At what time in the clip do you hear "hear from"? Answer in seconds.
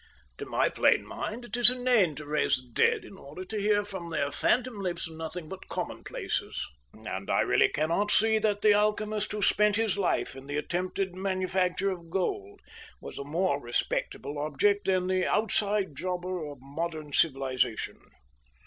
3.61-4.09